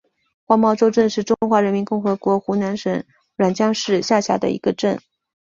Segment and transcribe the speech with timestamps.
[0.47, 3.03] 黄茅洲镇是中华人民共和国湖南省
[3.37, 4.99] 沅江市下辖的一个镇。